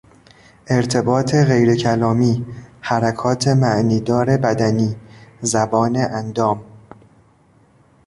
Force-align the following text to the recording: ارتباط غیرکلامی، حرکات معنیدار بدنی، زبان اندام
ارتباط 0.67 1.35
غیرکلامی، 1.35 2.45
حرکات 2.81 3.47
معنیدار 3.47 4.37
بدنی، 4.37 4.95
زبان 5.41 5.95
اندام 5.97 6.65